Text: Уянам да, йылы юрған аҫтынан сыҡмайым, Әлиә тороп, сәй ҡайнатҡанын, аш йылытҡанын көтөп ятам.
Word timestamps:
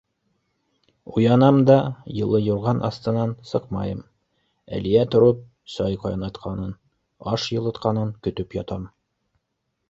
Уянам 1.17 1.57
да, 1.69 1.73
йылы 2.21 2.39
юрған 2.45 2.81
аҫтынан 2.87 3.35
сыҡмайым, 3.49 3.99
Әлиә 4.79 5.05
тороп, 5.17 5.45
сәй 5.75 6.01
ҡайнатҡанын, 6.07 6.73
аш 7.35 7.47
йылытҡанын 7.59 8.17
көтөп 8.29 8.59
ятам. 8.63 8.91